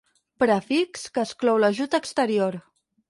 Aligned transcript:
Prefix 0.43 1.03
que 1.17 1.25
exclou 1.27 1.61
l'ajut 1.65 1.99
exterior. 1.99 2.59